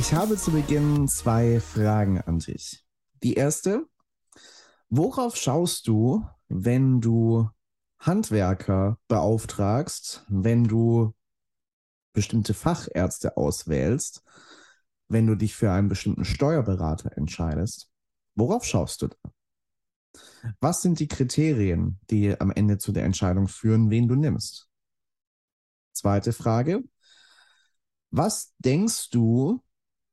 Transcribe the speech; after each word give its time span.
Ich 0.00 0.14
habe 0.14 0.38
zu 0.38 0.50
Beginn 0.50 1.08
zwei 1.08 1.60
Fragen 1.60 2.22
an 2.22 2.38
dich. 2.38 2.86
Die 3.22 3.34
erste, 3.34 3.86
worauf 4.88 5.36
schaust 5.36 5.86
du, 5.88 6.26
wenn 6.48 7.02
du 7.02 7.50
Handwerker 7.98 8.98
beauftragst, 9.08 10.24
wenn 10.28 10.64
du 10.64 11.12
bestimmte 12.14 12.54
Fachärzte 12.54 13.36
auswählst, 13.36 14.22
wenn 15.08 15.26
du 15.26 15.34
dich 15.34 15.54
für 15.54 15.70
einen 15.70 15.88
bestimmten 15.88 16.24
Steuerberater 16.24 17.14
entscheidest? 17.18 17.90
Worauf 18.34 18.64
schaust 18.64 19.02
du 19.02 19.08
da? 19.08 19.18
Was 20.60 20.80
sind 20.80 20.98
die 20.98 21.08
Kriterien, 21.08 22.00
die 22.08 22.40
am 22.40 22.50
Ende 22.50 22.78
zu 22.78 22.92
der 22.92 23.04
Entscheidung 23.04 23.48
führen, 23.48 23.90
wen 23.90 24.08
du 24.08 24.14
nimmst? 24.14 24.66
Zweite 25.92 26.32
Frage. 26.32 26.84
Was 28.10 28.54
denkst 28.60 29.10
du, 29.10 29.62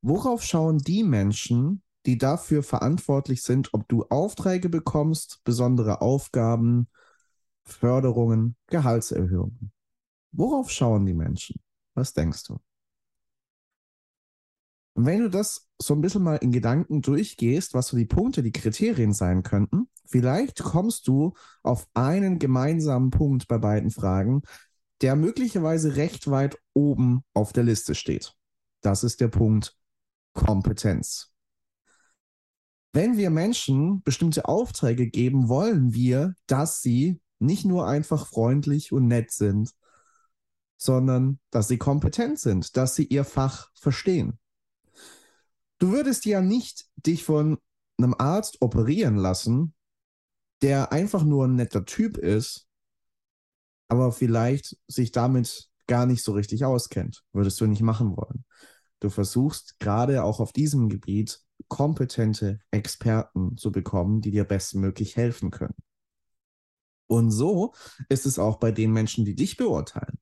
worauf 0.08 0.44
schauen 0.44 0.78
die 0.78 1.04
Menschen, 1.04 1.84
die 2.06 2.18
dafür 2.18 2.64
verantwortlich 2.64 3.44
sind, 3.44 3.74
ob 3.74 3.88
du 3.90 4.06
Aufträge 4.06 4.70
bekommst, 4.70 5.42
besondere 5.44 6.02
Aufgaben, 6.02 6.88
Förderungen, 7.66 8.56
Gehaltserhöhungen? 8.68 9.72
Worauf 10.32 10.72
schauen 10.72 11.06
die 11.06 11.14
Menschen? 11.14 11.60
Was 11.94 12.14
denkst 12.14 12.46
du? 12.46 12.60
Und 14.94 15.06
wenn 15.06 15.20
du 15.20 15.30
das 15.30 15.70
so 15.80 15.94
ein 15.94 16.02
bisschen 16.02 16.24
mal 16.24 16.38
in 16.38 16.52
Gedanken 16.52 17.02
durchgehst, 17.02 17.74
was 17.74 17.88
so 17.90 17.98
die 17.98 18.06
Punkte, 18.06 18.42
die 18.42 18.52
Kriterien 18.52 19.14
sein 19.14 19.44
könnten, 19.44 19.90
vielleicht 20.06 20.64
kommst 20.64 21.08
du 21.08 21.34
auf 21.62 21.88
einen 21.94 22.40
gemeinsamen 22.40 23.12
Punkt 23.12 23.48
bei 23.48 23.58
beiden 23.60 23.92
Fragen, 23.92 24.42
der 25.02 25.16
möglicherweise 25.16 25.98
recht 25.98 26.32
weit 26.32 26.58
oben 26.74 27.24
auf 27.34 27.54
der 27.54 27.64
Liste 27.64 27.94
steht. 27.94 28.34
Das 28.82 29.04
ist 29.04 29.22
der 29.22 29.28
Punkt 29.28 29.77
Kompetenz. 30.38 31.32
Wenn 32.94 33.18
wir 33.18 33.32
Menschen 33.32 34.04
bestimmte 34.04 34.48
Aufträge 34.48 35.08
geben, 35.08 35.50
wollen 35.50 35.94
wir, 35.94 36.36
dass 36.46 36.82
sie 36.82 37.20
nicht 37.40 37.66
nur 37.66 37.88
einfach 37.88 38.28
freundlich 38.28 38.92
und 38.92 39.08
nett 39.08 39.32
sind, 39.32 39.74
sondern 40.78 41.40
dass 41.50 41.68
sie 41.68 41.80
kompetent 41.80 42.40
sind, 42.40 42.78
dass 42.78 42.96
sie 42.96 43.06
ihr 43.06 43.26
Fach 43.26 43.72
verstehen. 43.74 44.40
Du 45.80 45.92
würdest 45.92 46.26
ja 46.26 46.42
nicht 46.42 46.86
dich 46.96 47.24
von 47.24 47.58
einem 47.98 48.16
Arzt 48.18 48.62
operieren 48.62 49.16
lassen, 49.16 49.74
der 50.62 50.92
einfach 50.92 51.24
nur 51.24 51.46
ein 51.46 51.56
netter 51.56 51.84
Typ 51.84 52.18
ist, 52.18 52.68
aber 53.88 54.12
vielleicht 54.12 54.78
sich 54.88 55.12
damit 55.12 55.70
gar 55.88 56.06
nicht 56.06 56.24
so 56.24 56.34
richtig 56.34 56.64
auskennt. 56.64 57.24
Würdest 57.34 57.60
du 57.60 57.66
nicht 57.66 57.82
machen 57.82 58.16
wollen. 58.16 58.46
Du 59.00 59.10
versuchst 59.10 59.80
gerade 59.80 60.24
auch 60.24 60.40
auf 60.40 60.52
diesem 60.52 60.90
Gebiet 60.90 61.42
kompetente 61.68 62.60
Experten 62.72 63.58
zu 63.58 63.72
bekommen, 63.72 64.22
die 64.22 64.32
dir 64.32 64.44
bestmöglich 64.44 65.16
helfen 65.16 65.52
können. 65.52 65.76
Und 67.08 67.32
so 67.32 67.74
ist 68.10 68.26
es 68.26 68.38
auch 68.38 68.58
bei 68.58 68.72
den 68.72 68.92
Menschen, 68.92 69.24
die 69.24 69.36
dich 69.36 69.58
beurteilen. 69.58 70.20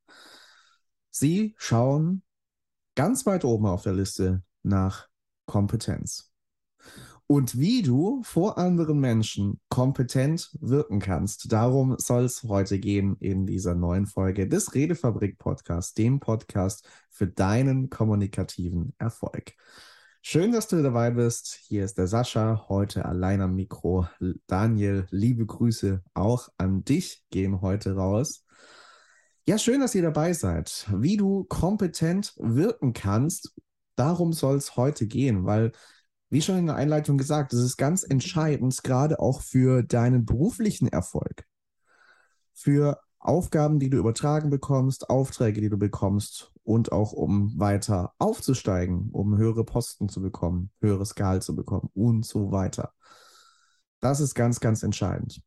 Sie 1.09 1.55
schauen 1.57 2.23
ganz 2.95 3.25
weit 3.25 3.45
oben 3.45 3.65
auf 3.65 3.83
der 3.83 3.93
Liste 3.93 4.43
nach 4.63 5.07
Kompetenz. 5.45 6.34
Und 7.27 7.57
wie 7.57 7.81
du 7.81 8.21
vor 8.23 8.59
anderen 8.59 8.99
Menschen 8.99 9.59
kompetent 9.69 10.55
wirken 10.61 10.99
kannst, 10.99 11.51
darum 11.51 11.95
soll 11.97 12.25
es 12.25 12.43
heute 12.43 12.79
gehen 12.79 13.17
in 13.19 13.47
dieser 13.47 13.73
neuen 13.73 14.05
Folge 14.05 14.47
des 14.47 14.75
Redefabrik 14.75 15.39
Podcasts, 15.39 15.95
dem 15.95 16.19
Podcast 16.19 16.87
für 17.09 17.25
deinen 17.25 17.89
kommunikativen 17.89 18.93
Erfolg. 18.99 19.53
Schön, 20.21 20.51
dass 20.51 20.67
du 20.67 20.81
dabei 20.83 21.11
bist. 21.11 21.59
Hier 21.67 21.85
ist 21.85 21.97
der 21.97 22.07
Sascha, 22.07 22.65
heute 22.69 23.05
allein 23.05 23.41
am 23.41 23.55
Mikro. 23.55 24.07
Daniel, 24.47 25.07
liebe 25.09 25.45
Grüße 25.45 26.03
auch 26.13 26.49
an 26.57 26.83
dich 26.83 27.23
gehen 27.31 27.61
heute 27.61 27.95
raus. 27.95 28.43
Ja, 29.47 29.59
schön, 29.59 29.81
dass 29.81 29.93
ihr 29.93 30.01
dabei 30.01 30.33
seid. 30.33 30.87
Wie 30.91 31.17
du 31.17 31.43
kompetent 31.43 32.33
wirken 32.37 32.93
kannst, 32.93 33.53
darum 33.95 34.33
soll 34.33 34.57
es 34.57 34.75
heute 34.75 35.05
gehen, 35.05 35.45
weil, 35.45 35.71
wie 36.35 36.41
schon 36.41 36.57
in 36.57 36.65
der 36.65 36.75
Einleitung 36.75 37.17
gesagt, 37.17 37.53
es 37.53 37.61
ist 37.61 37.77
ganz 37.77 38.03
entscheidend, 38.03 38.83
gerade 38.83 39.21
auch 39.21 39.39
für 39.39 39.83
deinen 39.83 40.25
beruflichen 40.25 40.89
Erfolg, 40.89 41.45
für 42.53 42.99
Aufgaben, 43.19 43.79
die 43.79 43.89
du 43.89 43.95
übertragen 43.95 44.49
bekommst, 44.49 45.09
Aufträge, 45.09 45.61
die 45.61 45.69
du 45.69 45.77
bekommst 45.77 46.51
und 46.63 46.91
auch 46.91 47.13
um 47.13 47.57
weiter 47.57 48.11
aufzusteigen, 48.19 49.11
um 49.13 49.37
höhere 49.37 49.63
Posten 49.63 50.09
zu 50.09 50.21
bekommen, 50.21 50.71
höheres 50.81 51.15
Gehalt 51.15 51.41
zu 51.43 51.55
bekommen 51.55 51.89
und 51.93 52.25
so 52.25 52.51
weiter. 52.51 52.91
Das 54.01 54.19
ist 54.19 54.35
ganz, 54.35 54.59
ganz 54.59 54.83
entscheidend. 54.83 55.41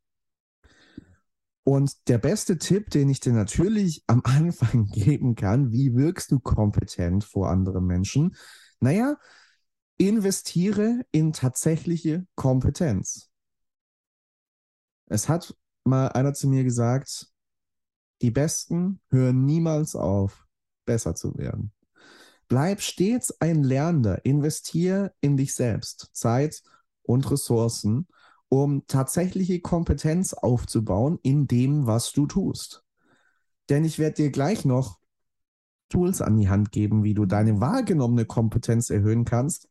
Und 1.65 2.09
der 2.09 2.17
beste 2.17 2.57
Tipp, 2.57 2.89
den 2.89 3.11
ich 3.11 3.21
dir 3.21 3.35
natürlich 3.35 4.05
am 4.07 4.23
Anfang 4.25 4.87
geben 4.87 5.35
kann, 5.35 5.71
wie 5.71 5.95
wirkst 5.95 6.31
du 6.31 6.41
kompetent 6.41 7.25
vor 7.25 7.51
anderen 7.51 7.85
Menschen? 7.85 8.35
Naja, 8.81 9.19
investiere 9.99 11.05
in 11.11 11.33
tatsächliche 11.33 12.27
Kompetenz. 12.35 13.31
Es 15.07 15.29
hat 15.29 15.57
mal 15.85 16.09
einer 16.09 16.35
zu 16.35 16.49
mir 16.49 16.65
gesagt, 16.65 17.29
die 18.23 18.31
Besten 18.31 19.01
hören 19.11 19.45
niemals 19.45 19.95
auf, 19.97 20.47
besser 20.85 21.15
zu 21.15 21.37
werden. 21.37 21.73
Bleib 22.49 22.81
stets 22.81 23.41
ein 23.41 23.63
Lernender, 23.63 24.25
investiere 24.25 25.13
in 25.21 25.37
dich 25.37 25.55
selbst, 25.55 26.11
Zeit 26.15 26.63
und 27.03 27.31
Ressourcen 27.31 28.09
um 28.49 28.87
tatsächliche 28.87 29.61
Kompetenz 29.61 30.33
aufzubauen 30.33 31.19
in 31.23 31.47
dem, 31.47 31.87
was 31.87 32.13
du 32.13 32.27
tust. 32.27 32.83
Denn 33.69 33.85
ich 33.85 33.99
werde 33.99 34.17
dir 34.17 34.31
gleich 34.31 34.65
noch 34.65 34.99
Tools 35.91 36.21
an 36.21 36.37
die 36.37 36.49
Hand 36.49 36.73
geben, 36.73 37.03
wie 37.03 37.15
du 37.15 37.27
deine 37.27 37.61
wahrgenommene 37.61 38.25
Kompetenz 38.25 38.91
erhöhen 38.91 39.25
kannst. 39.25 39.69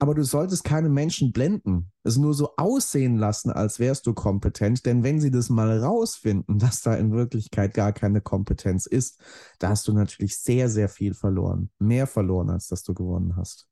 Aber 0.00 0.14
du 0.14 0.22
solltest 0.22 0.62
keine 0.62 0.88
Menschen 0.88 1.32
blenden, 1.32 1.90
es 2.04 2.16
nur 2.16 2.32
so 2.32 2.54
aussehen 2.56 3.16
lassen, 3.16 3.50
als 3.50 3.80
wärst 3.80 4.06
du 4.06 4.14
kompetent. 4.14 4.86
Denn 4.86 5.02
wenn 5.02 5.20
sie 5.20 5.32
das 5.32 5.50
mal 5.50 5.82
rausfinden, 5.82 6.58
dass 6.58 6.82
da 6.82 6.94
in 6.94 7.12
Wirklichkeit 7.12 7.74
gar 7.74 7.92
keine 7.92 8.20
Kompetenz 8.20 8.86
ist, 8.86 9.20
da 9.58 9.70
hast 9.70 9.88
du 9.88 9.92
natürlich 9.92 10.38
sehr, 10.38 10.68
sehr 10.68 10.88
viel 10.88 11.14
verloren. 11.14 11.70
Mehr 11.78 12.06
verloren, 12.06 12.50
als 12.50 12.68
dass 12.68 12.84
du 12.84 12.94
gewonnen 12.94 13.36
hast. 13.36 13.66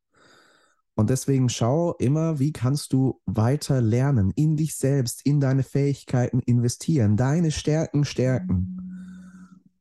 Und 0.99 1.11
deswegen 1.11 1.51
schau 1.51 1.95
immer, 1.99 2.39
wie 2.39 2.53
kannst 2.53 2.95
du 2.95 3.21
weiter 3.27 3.83
lernen, 3.83 4.33
in 4.35 4.57
dich 4.57 4.77
selbst, 4.77 5.25
in 5.27 5.41
deine 5.41 5.63
Fähigkeiten 5.63 6.41
investieren, 6.41 7.19
deine 7.19 7.51
Stärken 7.51 8.07
stärken, 8.07 8.81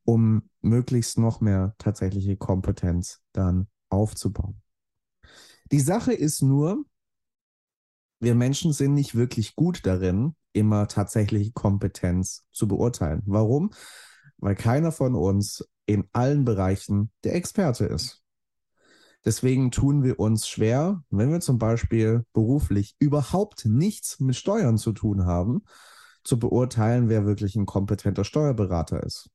um 0.04 0.42
möglichst 0.60 1.18
noch 1.18 1.40
mehr 1.40 1.74
tatsächliche 1.78 2.36
Kompetenz 2.36 3.22
dann 3.32 3.66
aufzubauen. 3.88 4.60
Die 5.72 5.80
Sache 5.80 6.12
ist 6.12 6.42
nur, 6.42 6.84
wir 8.20 8.34
Menschen 8.34 8.72
sind 8.72 8.94
nicht 8.94 9.14
wirklich 9.14 9.56
gut 9.56 9.84
darin, 9.84 10.36
immer 10.52 10.88
tatsächliche 10.88 11.52
Kompetenz 11.52 12.46
zu 12.52 12.66
beurteilen. 12.66 13.22
Warum? 13.26 13.72
Weil 14.38 14.54
keiner 14.54 14.92
von 14.92 15.14
uns 15.14 15.68
in 15.86 16.08
allen 16.12 16.44
Bereichen 16.44 17.10
der 17.24 17.34
Experte 17.34 17.86
ist. 17.86 18.22
Deswegen 19.24 19.72
tun 19.72 20.04
wir 20.04 20.20
uns 20.20 20.48
schwer, 20.48 21.02
wenn 21.10 21.32
wir 21.32 21.40
zum 21.40 21.58
Beispiel 21.58 22.24
beruflich 22.32 22.94
überhaupt 23.00 23.66
nichts 23.66 24.20
mit 24.20 24.36
Steuern 24.36 24.78
zu 24.78 24.92
tun 24.92 25.26
haben, 25.26 25.64
zu 26.22 26.38
beurteilen, 26.38 27.08
wer 27.08 27.26
wirklich 27.26 27.56
ein 27.56 27.66
kompetenter 27.66 28.24
Steuerberater 28.24 29.02
ist. 29.02 29.28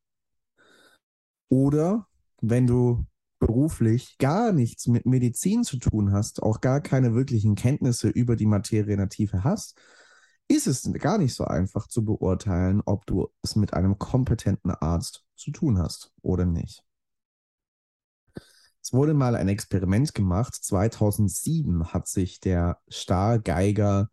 Oder 1.49 2.07
wenn 2.41 2.67
du 2.67 3.05
beruflich 3.41 4.17
gar 4.19 4.53
nichts 4.53 4.87
mit 4.87 5.05
Medizin 5.05 5.63
zu 5.63 5.77
tun 5.77 6.13
hast, 6.13 6.41
auch 6.43 6.61
gar 6.61 6.79
keine 6.79 7.15
wirklichen 7.15 7.55
Kenntnisse 7.55 8.07
über 8.07 8.35
die 8.35 8.45
Materie 8.45 8.93
in 8.93 8.99
der 8.99 9.09
Tiefe 9.09 9.43
hast, 9.43 9.77
ist 10.47 10.67
es 10.67 10.89
gar 10.93 11.17
nicht 11.17 11.33
so 11.33 11.45
einfach 11.45 11.87
zu 11.87 12.05
beurteilen, 12.05 12.81
ob 12.85 13.05
du 13.07 13.29
es 13.41 13.55
mit 13.55 13.73
einem 13.73 13.97
kompetenten 13.97 14.71
Arzt 14.71 15.25
zu 15.35 15.51
tun 15.51 15.79
hast 15.79 16.13
oder 16.21 16.45
nicht. 16.45 16.83
Es 18.83 18.93
wurde 18.93 19.13
mal 19.13 19.35
ein 19.35 19.47
Experiment 19.47 20.13
gemacht. 20.13 20.55
2007 20.55 21.93
hat 21.93 22.07
sich 22.07 22.39
der 22.39 22.79
Stargeiger 22.87 24.09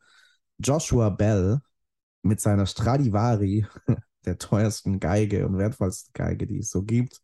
Joshua 0.58 1.10
Bell 1.10 1.60
mit 2.22 2.40
seiner 2.40 2.66
Stradivari, 2.66 3.66
der 4.24 4.38
teuersten 4.38 5.00
Geige 5.00 5.46
und 5.46 5.58
wertvollsten 5.58 6.12
Geige, 6.14 6.46
die 6.46 6.58
es 6.58 6.70
so 6.70 6.82
gibt, 6.82 7.20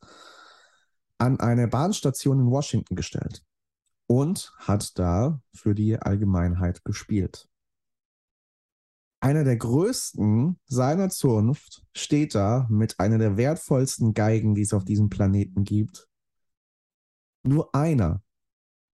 an 1.19 1.40
eine 1.40 1.69
Bahnstation 1.69 2.40
in 2.40 2.50
Washington 2.50 2.96
gestellt 2.96 3.44
und 4.06 4.52
hat 4.58 4.99
da 4.99 5.40
für 5.55 5.75
die 5.75 5.96
Allgemeinheit 5.99 6.84
gespielt. 6.84 7.49
Einer 9.20 9.44
der 9.44 9.56
größten 9.56 10.61
seiner 10.66 11.08
Zunft 11.08 11.82
steht 11.94 12.34
da 12.34 12.66
mit 12.69 13.00
einer 13.00 13.16
der 13.19 13.37
wertvollsten 13.37 14.12
Geigen, 14.12 14.55
die 14.55 14.62
es 14.62 14.75
auf 14.75 14.84
diesem 14.84 15.08
Planeten 15.08 15.64
gibt 15.64 16.08
nur 17.44 17.75
einer 17.75 18.22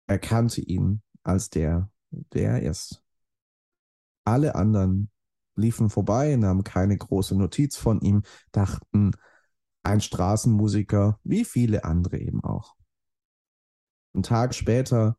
erkannte 0.06 0.62
ihn 0.62 1.02
als 1.22 1.50
der, 1.50 1.90
der 2.10 2.52
er 2.52 2.62
ist. 2.62 3.02
Alle 4.24 4.54
anderen 4.54 5.10
liefen 5.54 5.90
vorbei, 5.90 6.36
nahmen 6.36 6.64
keine 6.64 6.96
große 6.96 7.36
Notiz 7.36 7.76
von 7.76 8.00
ihm, 8.00 8.22
dachten, 8.52 9.12
ein 9.88 10.00
Straßenmusiker, 10.00 11.18
wie 11.24 11.44
viele 11.44 11.84
andere 11.84 12.18
eben 12.18 12.44
auch. 12.44 12.76
Einen 14.14 14.22
Tag 14.22 14.54
später 14.54 15.16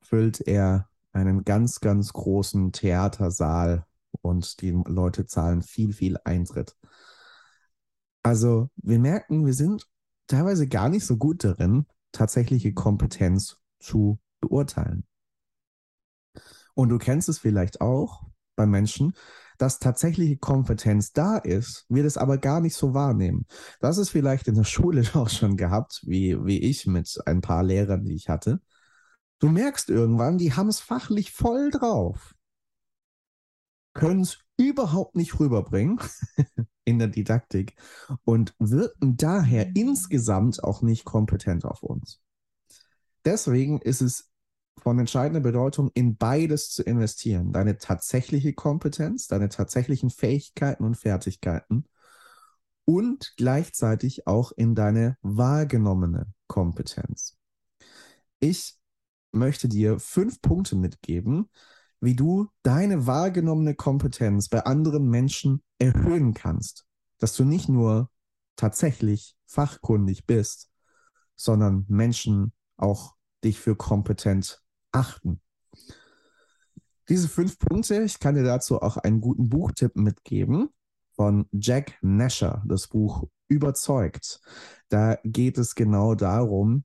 füllt 0.00 0.40
er 0.40 0.88
einen 1.12 1.44
ganz, 1.44 1.80
ganz 1.80 2.12
großen 2.12 2.72
Theatersaal 2.72 3.86
und 4.22 4.60
die 4.60 4.70
Leute 4.86 5.26
zahlen 5.26 5.62
viel, 5.62 5.92
viel 5.92 6.18
Eintritt. 6.24 6.76
Also 8.22 8.70
wir 8.76 8.98
merken, 8.98 9.46
wir 9.46 9.54
sind 9.54 9.88
teilweise 10.26 10.66
gar 10.66 10.88
nicht 10.88 11.04
so 11.04 11.16
gut 11.16 11.44
darin, 11.44 11.86
tatsächliche 12.12 12.72
Kompetenz 12.72 13.58
zu 13.78 14.18
beurteilen. 14.40 15.06
Und 16.74 16.88
du 16.88 16.98
kennst 16.98 17.28
es 17.28 17.38
vielleicht 17.38 17.80
auch 17.80 18.24
bei 18.56 18.66
Menschen, 18.66 19.14
dass 19.58 19.78
tatsächliche 19.78 20.36
Kompetenz 20.36 21.12
da 21.12 21.36
ist, 21.36 21.84
wir 21.88 22.02
das 22.02 22.16
aber 22.16 22.38
gar 22.38 22.60
nicht 22.60 22.74
so 22.74 22.94
wahrnehmen. 22.94 23.46
Das 23.80 23.98
ist 23.98 24.10
vielleicht 24.10 24.48
in 24.48 24.54
der 24.54 24.64
Schule 24.64 25.04
auch 25.14 25.28
schon 25.28 25.56
gehabt, 25.56 26.02
wie, 26.04 26.36
wie 26.44 26.58
ich 26.58 26.86
mit 26.86 27.18
ein 27.26 27.40
paar 27.40 27.62
Lehrern, 27.62 28.04
die 28.04 28.14
ich 28.14 28.28
hatte. 28.28 28.60
Du 29.38 29.48
merkst 29.48 29.90
irgendwann, 29.90 30.38
die 30.38 30.54
haben 30.54 30.68
es 30.68 30.80
fachlich 30.80 31.32
voll 31.32 31.70
drauf, 31.70 32.34
können 33.92 34.22
es 34.22 34.38
überhaupt 34.56 35.16
nicht 35.16 35.38
rüberbringen 35.38 35.98
in 36.84 36.98
der 36.98 37.08
Didaktik 37.08 37.74
und 38.24 38.54
wirken 38.58 39.16
daher 39.16 39.74
insgesamt 39.74 40.62
auch 40.62 40.82
nicht 40.82 41.04
kompetent 41.04 41.64
auf 41.64 41.82
uns. 41.82 42.20
Deswegen 43.24 43.80
ist 43.80 44.02
es 44.02 44.30
von 44.82 44.98
entscheidender 44.98 45.40
Bedeutung, 45.40 45.90
in 45.94 46.16
beides 46.16 46.70
zu 46.70 46.82
investieren. 46.82 47.52
Deine 47.52 47.78
tatsächliche 47.78 48.52
Kompetenz, 48.52 49.28
deine 49.28 49.48
tatsächlichen 49.48 50.10
Fähigkeiten 50.10 50.84
und 50.84 50.96
Fertigkeiten 50.96 51.86
und 52.84 53.34
gleichzeitig 53.36 54.26
auch 54.26 54.52
in 54.52 54.74
deine 54.74 55.16
wahrgenommene 55.22 56.26
Kompetenz. 56.46 57.36
Ich 58.40 58.76
möchte 59.32 59.68
dir 59.68 59.98
fünf 59.98 60.42
Punkte 60.42 60.76
mitgeben, 60.76 61.48
wie 62.00 62.14
du 62.14 62.48
deine 62.62 63.06
wahrgenommene 63.06 63.74
Kompetenz 63.74 64.48
bei 64.48 64.64
anderen 64.64 65.08
Menschen 65.08 65.62
erhöhen 65.78 66.34
kannst. 66.34 66.84
Dass 67.18 67.34
du 67.34 67.44
nicht 67.44 67.68
nur 67.68 68.10
tatsächlich 68.56 69.36
fachkundig 69.46 70.26
bist, 70.26 70.70
sondern 71.36 71.86
Menschen 71.88 72.52
auch 72.76 73.14
dich 73.42 73.58
für 73.58 73.76
kompetent 73.76 74.63
achten. 74.94 75.40
Diese 77.08 77.28
fünf 77.28 77.58
Punkte, 77.58 78.02
ich 78.02 78.18
kann 78.18 78.34
dir 78.34 78.44
dazu 78.44 78.80
auch 78.80 78.96
einen 78.96 79.20
guten 79.20 79.48
Buchtipp 79.48 79.96
mitgeben 79.96 80.70
von 81.14 81.46
Jack 81.52 81.98
Nasher, 82.00 82.62
das 82.66 82.88
Buch 82.88 83.28
Überzeugt. 83.46 84.40
Da 84.88 85.18
geht 85.22 85.58
es 85.58 85.74
genau 85.74 86.14
darum, 86.14 86.84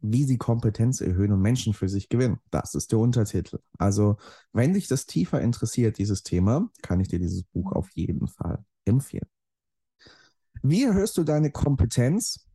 wie 0.00 0.24
sie 0.24 0.38
Kompetenz 0.38 1.02
erhöhen 1.02 1.32
und 1.32 1.42
Menschen 1.42 1.74
für 1.74 1.88
sich 1.88 2.08
gewinnen. 2.08 2.38
Das 2.50 2.74
ist 2.74 2.90
der 2.92 2.98
Untertitel. 2.98 3.58
Also, 3.78 4.16
wenn 4.52 4.72
dich 4.72 4.88
das 4.88 5.04
tiefer 5.04 5.42
interessiert, 5.42 5.98
dieses 5.98 6.22
Thema, 6.22 6.70
kann 6.80 7.00
ich 7.00 7.08
dir 7.08 7.18
dieses 7.18 7.42
Buch 7.44 7.72
auf 7.72 7.90
jeden 7.90 8.28
Fall 8.28 8.64
empfehlen. 8.86 9.28
Wie 10.62 10.84
erhöhst 10.84 11.18
du 11.18 11.24
deine 11.24 11.50
Kompetenz? 11.50 12.46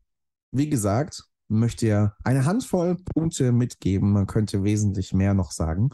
Wie 0.51 0.69
gesagt, 0.69 1.23
möchte 1.47 1.88
ja 1.88 2.15
eine 2.23 2.45
Handvoll 2.45 2.97
Punkte 3.13 3.51
mitgeben. 3.51 4.11
Man 4.11 4.27
könnte 4.27 4.63
wesentlich 4.63 5.13
mehr 5.13 5.33
noch 5.33 5.51
sagen. 5.51 5.89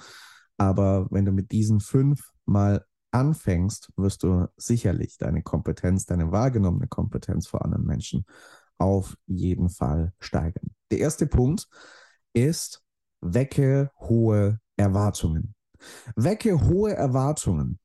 Aber 0.57 1.07
wenn 1.09 1.25
du 1.25 1.31
mit 1.31 1.51
diesen 1.51 1.79
fünf 1.79 2.31
mal 2.45 2.85
anfängst, 3.11 3.91
wirst 3.95 4.23
du 4.23 4.47
sicherlich 4.57 5.17
deine 5.17 5.43
Kompetenz, 5.43 6.05
deine 6.05 6.31
wahrgenommene 6.31 6.87
Kompetenz 6.87 7.47
vor 7.47 7.63
anderen 7.63 7.85
Menschen 7.85 8.25
auf 8.77 9.15
jeden 9.27 9.69
Fall 9.69 10.13
steigern. 10.19 10.71
Der 10.91 10.99
erste 10.99 11.27
Punkt 11.27 11.67
ist, 12.33 12.83
wecke 13.21 13.91
hohe 13.99 14.59
Erwartungen. 14.75 15.55
Wecke 16.15 16.59
hohe 16.67 16.93
Erwartungen. 16.93 17.79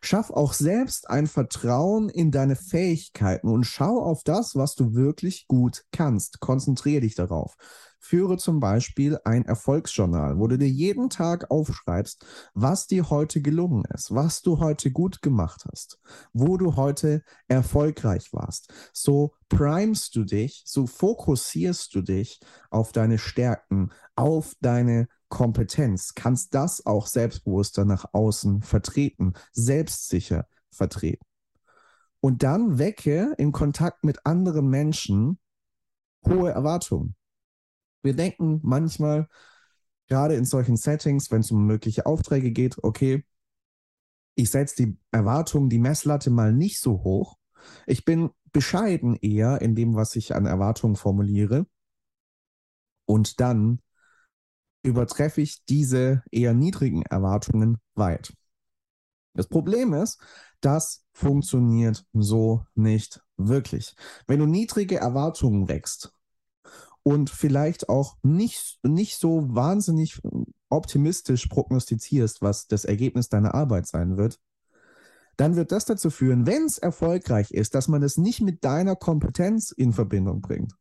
Schaff 0.00 0.30
auch 0.30 0.52
selbst 0.52 1.10
ein 1.10 1.26
Vertrauen 1.26 2.08
in 2.08 2.30
deine 2.30 2.56
Fähigkeiten 2.56 3.48
und 3.48 3.64
schau 3.64 4.02
auf 4.02 4.22
das, 4.24 4.54
was 4.54 4.74
du 4.74 4.94
wirklich 4.94 5.46
gut 5.48 5.84
kannst. 5.92 6.40
Konzentriere 6.40 7.02
dich 7.02 7.14
darauf. 7.14 7.56
Führe 8.00 8.36
zum 8.36 8.60
Beispiel 8.60 9.18
ein 9.24 9.44
Erfolgsjournal, 9.44 10.38
wo 10.38 10.46
du 10.46 10.56
dir 10.56 10.68
jeden 10.68 11.10
Tag 11.10 11.50
aufschreibst, 11.50 12.24
was 12.54 12.86
dir 12.86 13.10
heute 13.10 13.42
gelungen 13.42 13.84
ist, 13.92 14.14
was 14.14 14.42
du 14.42 14.60
heute 14.60 14.90
gut 14.90 15.20
gemacht 15.20 15.64
hast, 15.70 15.98
wo 16.32 16.56
du 16.56 16.76
heute 16.76 17.22
erfolgreich 17.48 18.32
warst. 18.32 18.72
So 18.92 19.34
primest 19.48 20.14
du 20.14 20.24
dich, 20.24 20.62
so 20.64 20.86
fokussierst 20.86 21.94
du 21.94 22.02
dich 22.02 22.40
auf 22.70 22.92
deine 22.92 23.18
Stärken, 23.18 23.90
auf 24.14 24.54
deine 24.60 25.08
Kompetenz, 25.28 26.14
kannst 26.14 26.54
das 26.54 26.86
auch 26.86 27.06
selbstbewusster 27.06 27.84
nach 27.84 28.06
außen 28.12 28.62
vertreten, 28.62 29.34
selbstsicher 29.52 30.46
vertreten. 30.70 31.24
Und 32.20 32.42
dann 32.42 32.78
wecke 32.78 33.34
im 33.38 33.52
Kontakt 33.52 34.04
mit 34.04 34.26
anderen 34.26 34.68
Menschen 34.68 35.38
hohe 36.26 36.50
Erwartungen. 36.50 37.14
Wir 38.02 38.14
denken 38.14 38.60
manchmal, 38.62 39.28
gerade 40.08 40.34
in 40.34 40.44
solchen 40.44 40.76
Settings, 40.76 41.30
wenn 41.30 41.40
es 41.40 41.50
um 41.50 41.66
mögliche 41.66 42.06
Aufträge 42.06 42.50
geht, 42.50 42.82
okay, 42.82 43.24
ich 44.34 44.50
setze 44.50 44.86
die 44.86 44.98
Erwartungen, 45.10 45.68
die 45.68 45.78
Messlatte 45.78 46.30
mal 46.30 46.52
nicht 46.52 46.80
so 46.80 47.02
hoch. 47.02 47.38
Ich 47.86 48.04
bin 48.04 48.30
bescheiden 48.52 49.16
eher 49.16 49.60
in 49.60 49.74
dem, 49.74 49.94
was 49.94 50.16
ich 50.16 50.34
an 50.34 50.46
Erwartungen 50.46 50.96
formuliere. 50.96 51.66
Und 53.04 53.40
dann 53.40 53.80
übertreffe 54.88 55.40
ich 55.40 55.64
diese 55.66 56.22
eher 56.30 56.54
niedrigen 56.54 57.02
Erwartungen 57.02 57.78
weit. 57.94 58.32
Das 59.34 59.46
Problem 59.46 59.94
ist, 59.94 60.20
das 60.60 61.04
funktioniert 61.12 62.04
so 62.12 62.64
nicht 62.74 63.22
wirklich. 63.36 63.94
Wenn 64.26 64.40
du 64.40 64.46
niedrige 64.46 64.96
Erwartungen 64.96 65.68
wächst 65.68 66.12
und 67.02 67.30
vielleicht 67.30 67.88
auch 67.88 68.16
nicht, 68.22 68.78
nicht 68.82 69.18
so 69.18 69.54
wahnsinnig 69.54 70.20
optimistisch 70.68 71.46
prognostizierst, 71.46 72.42
was 72.42 72.66
das 72.66 72.84
Ergebnis 72.84 73.28
deiner 73.28 73.54
Arbeit 73.54 73.86
sein 73.86 74.16
wird, 74.16 74.40
dann 75.36 75.54
wird 75.54 75.70
das 75.70 75.84
dazu 75.84 76.10
führen, 76.10 76.46
wenn 76.46 76.64
es 76.64 76.78
erfolgreich 76.78 77.52
ist, 77.52 77.76
dass 77.76 77.86
man 77.86 78.02
es 78.02 78.16
nicht 78.16 78.40
mit 78.40 78.64
deiner 78.64 78.96
Kompetenz 78.96 79.70
in 79.70 79.92
Verbindung 79.92 80.40
bringt 80.40 80.74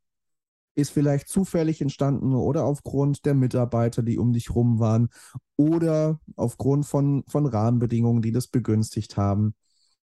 ist 0.77 0.91
vielleicht 0.91 1.27
zufällig 1.27 1.81
entstanden 1.81 2.35
oder 2.35 2.63
aufgrund 2.63 3.25
der 3.25 3.33
Mitarbeiter, 3.33 4.03
die 4.03 4.19
um 4.19 4.31
dich 4.31 4.53
rum 4.53 4.77
waren 4.77 5.09
oder 5.55 6.19
aufgrund 6.35 6.85
von, 6.85 7.23
von 7.27 7.47
Rahmenbedingungen, 7.47 8.21
die 8.21 8.31
das 8.31 8.47
begünstigt 8.47 9.17
haben. 9.17 9.55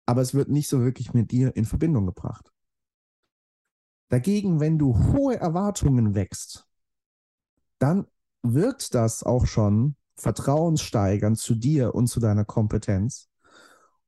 Aber 0.05 0.21
es 0.21 0.33
wird 0.33 0.47
nicht 0.47 0.69
so 0.69 0.79
wirklich 0.79 1.13
mit 1.13 1.31
dir 1.31 1.53
in 1.57 1.65
Verbindung 1.65 2.05
gebracht. 2.05 2.53
Dagegen, 4.07 4.61
wenn 4.61 4.77
du 4.77 4.97
hohe 5.11 5.37
Erwartungen 5.37 6.15
wächst, 6.15 6.65
dann 7.77 8.07
wirkt 8.41 8.95
das 8.95 9.23
auch 9.23 9.47
schon 9.47 9.97
vertrauenssteigernd 10.15 11.37
zu 11.37 11.55
dir 11.55 11.93
und 11.95 12.07
zu 12.07 12.21
deiner 12.21 12.45
Kompetenz. 12.45 13.29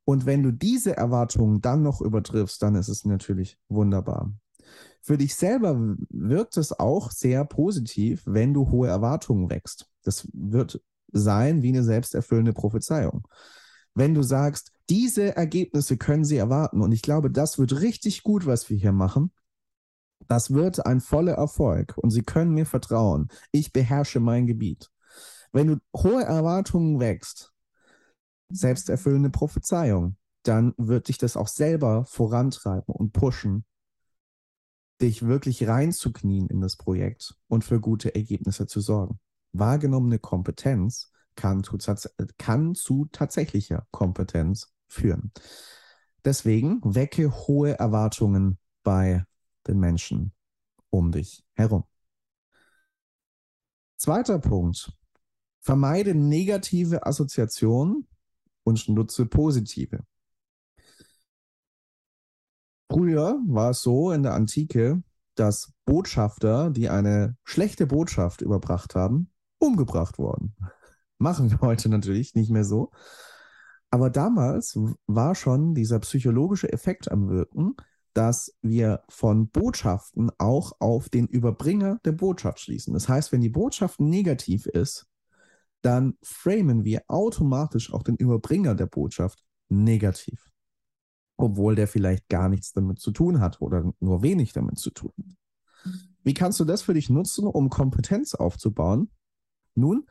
Und 0.06 0.26
wenn 0.26 0.44
du 0.44 0.52
diese 0.52 0.96
Erwartungen 0.96 1.60
dann 1.60 1.84
noch 1.84 2.00
übertriffst, 2.00 2.62
dann 2.62 2.76
ist 2.76 2.88
es 2.88 3.04
natürlich 3.04 3.58
wunderbar. 3.68 4.32
Für 5.06 5.18
dich 5.18 5.36
selber 5.36 5.78
wirkt 6.10 6.56
es 6.56 6.80
auch 6.80 7.12
sehr 7.12 7.44
positiv, 7.44 8.24
wenn 8.26 8.54
du 8.54 8.72
hohe 8.72 8.88
Erwartungen 8.88 9.50
wächst. 9.50 9.90
Das 10.04 10.30
wird 10.32 10.82
sein 11.12 11.62
wie 11.62 11.70
eine 11.70 11.84
selbsterfüllende 11.84 12.54
Prophezeiung. 12.54 13.28
Wenn 13.94 14.14
du 14.14 14.24
sagst, 14.24 14.72
diese 14.90 15.36
Ergebnisse 15.36 15.98
können 15.98 16.24
sie 16.24 16.38
erwarten 16.38 16.82
und 16.82 16.94
ich 16.94 17.02
glaube, 17.02 17.30
das 17.30 17.60
wird 17.60 17.82
richtig 17.82 18.24
gut, 18.24 18.46
was 18.46 18.70
wir 18.70 18.78
hier 18.78 18.94
machen, 18.94 19.32
das 20.30 20.54
wird 20.54 20.86
ein 20.86 21.02
voller 21.02 21.34
Erfolg 21.34 21.98
und 21.98 22.10
sie 22.10 22.24
können 22.24 22.54
mir 22.54 22.66
vertrauen. 22.66 23.28
Ich 23.52 23.74
beherrsche 23.74 24.22
mein 24.22 24.48
Gebiet. 24.48 24.90
Wenn 25.52 25.68
du 25.68 25.78
hohe 25.96 26.24
Erwartungen 26.24 27.02
wächst, 27.02 27.52
selbsterfüllende 28.50 29.32
Prophezeiung, 29.32 30.16
dann 30.44 30.74
wird 30.78 31.10
dich 31.10 31.18
das 31.18 31.36
auch 31.36 31.50
selber 31.50 32.06
vorantreiben 32.06 32.96
und 32.96 33.12
pushen 33.12 33.66
dich 35.02 35.26
wirklich 35.26 35.68
reinzuknien 35.68 36.48
in 36.48 36.62
das 36.62 36.78
Projekt 36.78 37.36
und 37.48 37.64
für 37.64 37.80
gute 37.80 38.16
Ergebnisse 38.16 38.68
zu 38.68 38.80
sorgen. 38.80 39.20
Wahrgenommene 39.52 40.20
Kompetenz 40.20 41.12
kann 41.36 41.64
zu, 41.64 41.78
kann 42.38 42.76
zu 42.76 43.08
tatsächlicher 43.12 43.88
Kompetenz 43.92 44.74
führen. 44.88 45.32
Deswegen 46.24 46.80
wecke 46.84 47.32
hohe 47.48 47.78
Erwartungen 47.78 48.58
bei 48.84 49.26
den 49.68 49.80
Menschen 49.80 50.34
um 50.90 51.12
dich 51.12 51.44
herum. 51.54 51.84
Zweiter 53.98 54.40
Punkt. 54.40 54.92
Vermeide 55.60 56.14
negative 56.14 57.06
Assoziationen 57.06 58.08
und 58.64 58.90
nutze 58.90 59.26
positive. 59.26 60.06
Früher 62.94 63.42
war 63.48 63.72
es 63.72 63.82
so 63.82 64.12
in 64.12 64.22
der 64.22 64.36
Antike, 64.36 65.02
dass 65.34 65.74
Botschafter, 65.86 66.70
die 66.70 66.90
eine 66.90 67.36
schlechte 67.44 67.88
Botschaft 67.88 68.42
überbracht 68.42 68.94
haben, 68.94 69.32
umgebracht 69.58 70.20
wurden. 70.20 70.56
Machen 71.18 71.50
wir 71.50 71.60
heute 71.62 71.90
natürlich 71.90 72.36
nicht 72.36 72.52
mehr 72.52 72.64
so. 72.64 72.92
Aber 73.90 74.12
damals 74.12 74.78
war 75.08 75.34
schon 75.34 75.74
dieser 75.74 75.98
psychologische 76.00 76.72
Effekt 76.72 77.12
am 77.12 77.30
Wirken, 77.30 77.76
dass 78.14 78.56
wir 78.62 79.02
von 79.10 79.50
Botschaften 79.50 80.30
auch 80.38 80.74
auf 80.78 81.10
den 81.10 81.26
Überbringer 81.26 82.00
der 82.06 82.12
Botschaft 82.12 82.60
schließen. 82.60 82.94
Das 82.94 83.10
heißt, 83.10 83.32
wenn 83.32 83.42
die 83.42 83.50
Botschaft 83.50 84.00
negativ 84.02 84.68
ist, 84.68 85.08
dann 85.82 86.16
framen 86.22 86.84
wir 86.84 87.02
automatisch 87.08 87.92
auch 87.92 88.04
den 88.04 88.18
Überbringer 88.18 88.76
der 88.76 88.86
Botschaft 88.86 89.44
negativ 89.70 90.53
obwohl 91.44 91.76
der 91.76 91.88
vielleicht 91.88 92.30
gar 92.30 92.48
nichts 92.48 92.72
damit 92.72 93.00
zu 93.00 93.12
tun 93.12 93.40
hat 93.40 93.62
oder 93.62 93.94
nur 94.00 94.24
wenig 94.24 94.54
damit 94.54 94.80
zu 94.80 94.92
tun 94.92 95.12
hat. 95.18 95.94
Wie 96.24 96.34
kannst 96.34 96.60
du 96.60 96.66
das 96.66 96.82
für 96.82 96.94
dich 96.94 97.10
nutzen, 97.10 97.46
um 97.46 97.70
Kompetenz 97.70 98.34
aufzubauen? 98.34 99.10
Nun, 99.76 100.06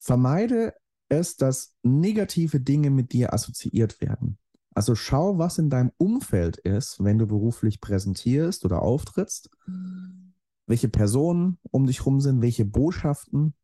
vermeide 0.00 0.74
es, 1.08 1.36
dass 1.36 1.76
negative 1.82 2.58
Dinge 2.60 2.90
mit 2.90 3.12
dir 3.12 3.32
assoziiert 3.32 4.00
werden. 4.00 4.38
Also 4.74 4.96
schau, 4.96 5.38
was 5.38 5.58
in 5.58 5.70
deinem 5.70 5.92
Umfeld 5.98 6.56
ist, 6.56 7.02
wenn 7.04 7.18
du 7.18 7.28
beruflich 7.28 7.80
präsentierst 7.80 8.64
oder 8.64 8.82
auftrittst, 8.82 9.50
welche 10.66 10.88
Personen 10.88 11.58
um 11.70 11.86
dich 11.86 12.00
herum 12.00 12.20
sind, 12.20 12.42
welche 12.42 12.64
Botschaften, 12.64 13.54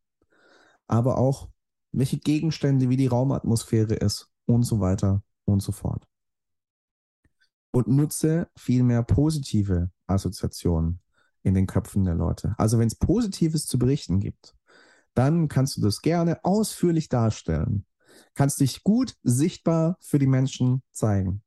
aber 0.87 1.17
auch 1.17 1.49
welche 1.91 2.17
Gegenstände, 2.17 2.87
wie 2.87 2.95
die 2.95 3.07
Raumatmosphäre 3.07 3.95
ist 3.95 4.31
und 4.45 4.63
so 4.63 4.79
weiter 4.79 5.21
und 5.43 5.61
so 5.61 5.73
fort 5.73 6.07
und 7.71 7.87
nutze 7.87 8.49
viel 8.55 8.83
mehr 8.83 9.03
positive 9.03 9.91
Assoziationen 10.07 10.99
in 11.43 11.53
den 11.53 11.67
Köpfen 11.67 12.03
der 12.03 12.15
Leute. 12.15 12.53
Also 12.57 12.77
wenn 12.77 12.87
es 12.87 12.95
Positives 12.95 13.65
zu 13.65 13.79
berichten 13.79 14.19
gibt, 14.19 14.55
dann 15.13 15.47
kannst 15.47 15.77
du 15.77 15.81
das 15.81 16.01
gerne 16.01 16.43
ausführlich 16.43 17.09
darstellen. 17.09 17.85
Kannst 18.33 18.59
dich 18.59 18.83
gut 18.83 19.15
sichtbar 19.23 19.97
für 20.01 20.19
die 20.19 20.27
Menschen 20.27 20.83
zeigen. 20.91 21.43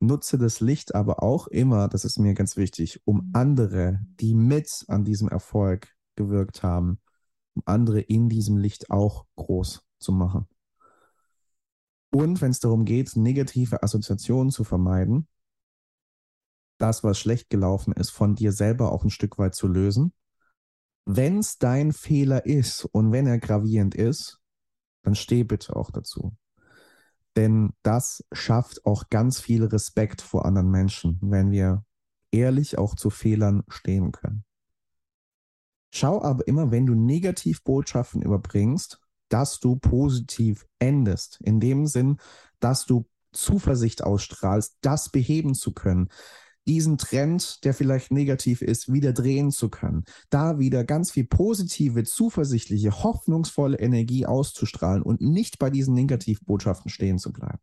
Nutze 0.00 0.38
das 0.38 0.60
Licht 0.60 0.94
aber 0.94 1.22
auch 1.22 1.46
immer, 1.46 1.88
das 1.88 2.04
ist 2.04 2.18
mir 2.18 2.34
ganz 2.34 2.56
wichtig, 2.56 3.00
um 3.04 3.30
andere, 3.32 4.00
die 4.20 4.34
mit 4.34 4.84
an 4.88 5.04
diesem 5.04 5.28
Erfolg 5.28 5.88
gewirkt 6.16 6.62
haben, 6.62 7.00
um 7.54 7.62
andere 7.64 8.00
in 8.00 8.28
diesem 8.28 8.56
Licht 8.58 8.90
auch 8.90 9.26
groß 9.36 9.82
zu 9.98 10.12
machen. 10.12 10.46
Und 12.10 12.40
wenn 12.40 12.50
es 12.50 12.60
darum 12.60 12.84
geht, 12.84 13.16
negative 13.16 13.82
Assoziationen 13.82 14.50
zu 14.50 14.62
vermeiden, 14.62 15.26
das, 16.78 17.04
was 17.04 17.18
schlecht 17.18 17.50
gelaufen 17.50 17.92
ist, 17.92 18.10
von 18.10 18.34
dir 18.34 18.52
selber 18.52 18.92
auch 18.92 19.04
ein 19.04 19.10
Stück 19.10 19.38
weit 19.38 19.54
zu 19.54 19.68
lösen. 19.68 20.12
Wenn 21.06 21.38
es 21.38 21.58
dein 21.58 21.92
Fehler 21.92 22.46
ist 22.46 22.84
und 22.86 23.12
wenn 23.12 23.26
er 23.26 23.38
gravierend 23.38 23.94
ist, 23.94 24.40
dann 25.02 25.14
steh 25.14 25.44
bitte 25.44 25.76
auch 25.76 25.90
dazu. 25.90 26.36
Denn 27.36 27.72
das 27.82 28.24
schafft 28.32 28.86
auch 28.86 29.08
ganz 29.10 29.40
viel 29.40 29.64
Respekt 29.64 30.22
vor 30.22 30.46
anderen 30.46 30.70
Menschen, 30.70 31.18
wenn 31.20 31.50
wir 31.50 31.84
ehrlich 32.30 32.78
auch 32.78 32.94
zu 32.94 33.10
Fehlern 33.10 33.64
stehen 33.68 34.12
können. 34.12 34.44
Schau 35.92 36.22
aber 36.22 36.46
immer, 36.48 36.70
wenn 36.70 36.86
du 36.86 36.94
Negativbotschaften 36.94 38.22
überbringst, 38.22 39.00
dass 39.28 39.60
du 39.60 39.76
positiv 39.76 40.66
endest. 40.78 41.40
In 41.42 41.60
dem 41.60 41.86
Sinn, 41.86 42.18
dass 42.60 42.86
du 42.86 43.06
Zuversicht 43.32 44.02
ausstrahlst, 44.02 44.76
das 44.80 45.10
beheben 45.10 45.54
zu 45.54 45.72
können, 45.72 46.08
diesen 46.66 46.98
Trend, 46.98 47.64
der 47.64 47.74
vielleicht 47.74 48.10
negativ 48.10 48.62
ist, 48.62 48.92
wieder 48.92 49.12
drehen 49.12 49.50
zu 49.50 49.68
können. 49.68 50.04
Da 50.30 50.58
wieder 50.58 50.84
ganz 50.84 51.10
viel 51.10 51.26
positive, 51.26 52.04
zuversichtliche, 52.04 53.02
hoffnungsvolle 53.02 53.78
Energie 53.78 54.26
auszustrahlen 54.26 55.02
und 55.02 55.20
nicht 55.20 55.58
bei 55.58 55.70
diesen 55.70 55.94
Negativbotschaften 55.94 56.90
stehen 56.90 57.18
zu 57.18 57.32
bleiben. 57.32 57.60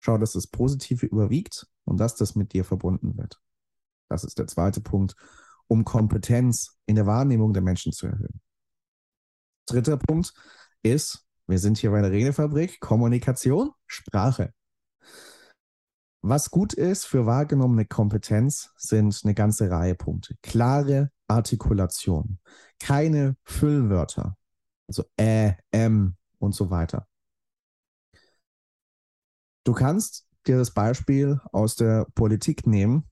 Schau, 0.00 0.18
dass 0.18 0.32
das 0.32 0.46
Positive 0.46 1.06
überwiegt 1.06 1.66
und 1.84 1.98
dass 1.98 2.14
das 2.16 2.36
mit 2.36 2.52
dir 2.52 2.64
verbunden 2.64 3.16
wird. 3.16 3.40
Das 4.08 4.24
ist 4.24 4.38
der 4.38 4.46
zweite 4.46 4.80
Punkt, 4.80 5.16
um 5.66 5.84
Kompetenz 5.84 6.78
in 6.86 6.96
der 6.96 7.06
Wahrnehmung 7.06 7.52
der 7.52 7.62
Menschen 7.62 7.92
zu 7.92 8.06
erhöhen. 8.06 8.40
Dritter 9.66 9.96
Punkt 9.96 10.32
ist, 10.82 11.26
wir 11.48 11.58
sind 11.58 11.78
hier 11.78 11.90
bei 11.90 12.02
der 12.02 12.12
Redefabrik, 12.12 12.78
Kommunikation, 12.80 13.72
Sprache. 13.86 14.52
Was 16.22 16.50
gut 16.50 16.72
ist 16.72 17.04
für 17.04 17.26
wahrgenommene 17.26 17.84
Kompetenz, 17.84 18.70
sind 18.76 19.20
eine 19.24 19.34
ganze 19.34 19.70
Reihe 19.70 19.94
Punkte. 19.94 20.36
Klare 20.42 21.10
Artikulation, 21.28 22.38
keine 22.80 23.36
Füllwörter, 23.44 24.36
also 24.88 25.04
ä, 25.20 25.56
m 25.70 26.16
und 26.38 26.54
so 26.54 26.70
weiter. 26.70 27.06
Du 29.64 29.72
kannst 29.72 30.26
dir 30.46 30.58
das 30.58 30.72
Beispiel 30.72 31.40
aus 31.52 31.76
der 31.76 32.06
Politik 32.14 32.66
nehmen. 32.66 33.04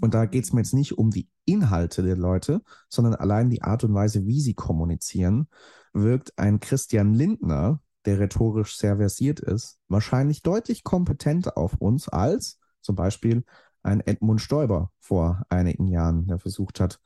Und 0.00 0.14
da 0.14 0.26
geht 0.26 0.44
es 0.44 0.52
mir 0.52 0.60
jetzt 0.60 0.74
nicht 0.74 0.98
um 0.98 1.10
die 1.10 1.28
Inhalte 1.44 2.02
der 2.02 2.16
Leute, 2.16 2.62
sondern 2.88 3.14
allein 3.14 3.50
die 3.50 3.62
Art 3.62 3.84
und 3.84 3.94
Weise, 3.94 4.26
wie 4.26 4.40
sie 4.40 4.54
kommunizieren, 4.54 5.48
wirkt 5.92 6.38
ein 6.38 6.60
Christian 6.60 7.14
Lindner, 7.14 7.80
der 8.08 8.20
rhetorisch 8.20 8.78
sehr 8.78 8.96
versiert 8.96 9.38
ist, 9.38 9.78
wahrscheinlich 9.88 10.42
deutlich 10.42 10.82
kompetenter 10.82 11.58
auf 11.58 11.74
uns 11.74 12.08
als 12.08 12.58
zum 12.80 12.96
Beispiel 12.96 13.44
ein 13.82 14.00
Edmund 14.00 14.40
Stoiber 14.40 14.90
vor 14.98 15.42
einigen 15.50 15.88
Jahren, 15.88 16.26
der 16.26 16.38
versucht 16.38 16.80
hat, 16.80 17.02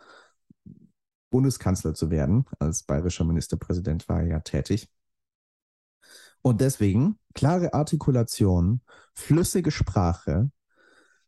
Bundeskanzler 1.30 1.94
zu 1.94 2.10
werden. 2.10 2.44
Als 2.60 2.84
bayerischer 2.84 3.24
Ministerpräsident 3.24 4.08
war 4.08 4.20
er 4.20 4.28
ja 4.28 4.40
tätig. 4.40 4.88
Und 6.40 6.60
deswegen 6.60 7.18
klare 7.34 7.74
Artikulation, 7.74 8.80
flüssige 9.12 9.72
Sprache, 9.72 10.52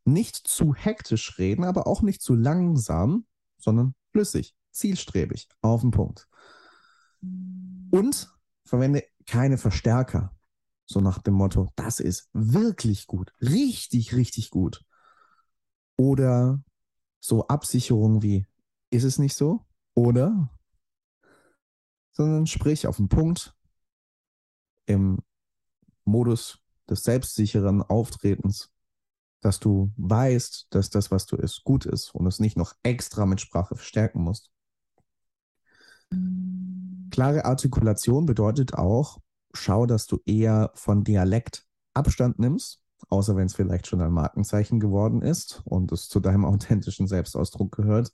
nicht 0.05 0.37
zu 0.37 0.73
hektisch 0.77 1.37
reden, 1.39 1.65
aber 1.65 1.89
auch 1.89 2.03
nicht 2.03 2.23
zu 2.23 2.37
langsam, 2.37 3.27
sondern 3.59 3.97
flüssig, 4.13 4.55
zielstrebig, 4.71 5.49
auf 5.63 5.81
den 5.81 5.91
Punkt. 5.91 6.29
Und 7.91 8.31
verwende 8.65 9.05
keine 9.27 9.59
Verstärker. 9.59 10.35
So 10.87 11.01
nach 11.01 11.19
dem 11.19 11.35
Motto, 11.35 11.73
das 11.77 12.01
ist 12.01 12.29
wirklich 12.33 13.07
gut, 13.07 13.33
richtig, 13.41 14.15
richtig 14.15 14.51
gut. 14.51 14.85
Oder 15.97 16.63
so 17.21 17.47
Absicherungen 17.47 18.23
wie, 18.23 18.47
ist 18.91 19.05
es 19.05 19.19
nicht 19.19 19.35
so? 19.35 19.65
Oder? 19.95 20.51
Sondern 22.13 22.47
sprich 22.47 22.87
auf 22.87 22.97
den 22.97 23.09
Punkt 23.09 23.57
im 24.87 25.19
Modus 26.05 26.59
des 26.89 27.03
selbstsicheren 27.03 27.83
Auftretens, 27.83 28.71
dass 29.41 29.59
du 29.59 29.91
weißt, 29.97 30.67
dass 30.71 30.91
das, 30.91 31.11
was 31.11 31.27
du 31.27 31.37
isst, 31.37 31.65
gut 31.65 31.87
ist 31.87 32.15
und 32.15 32.27
es 32.27 32.41
nicht 32.41 32.57
noch 32.57 32.75
extra 32.83 33.25
mit 33.25 33.41
Sprache 33.41 33.75
verstärken 33.75 34.23
musst. 34.23 34.51
Klare 37.15 37.45
Artikulation 37.45 38.27
bedeutet 38.27 38.75
auch, 38.75 39.21
schau, 39.53 39.87
dass 39.87 40.09
du 40.09 40.19
eher 40.27 40.73
von 40.75 41.05
Dialekt 41.05 41.65
Abstand 41.93 42.41
nimmst, 42.41 42.81
außer 43.09 43.37
wenn 43.37 43.47
es 43.47 43.55
vielleicht 43.55 43.87
schon 43.87 44.01
ein 44.01 44.11
Markenzeichen 44.11 44.81
geworden 44.81 45.23
ist 45.23 45.63
und 45.65 45.93
es 45.93 46.09
zu 46.09 46.19
deinem 46.19 46.45
authentischen 46.45 47.07
Selbstausdruck 47.07 47.71
gehört. 47.71 48.11